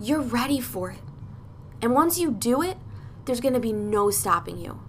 You're 0.00 0.20
ready 0.20 0.60
for 0.60 0.90
it. 0.90 1.00
And 1.80 1.94
once 1.94 2.18
you 2.18 2.30
do 2.30 2.60
it, 2.60 2.76
there's 3.24 3.40
to 3.40 3.60
be 3.60 3.72
no 3.72 4.10
stopping 4.10 4.58
you. 4.58 4.80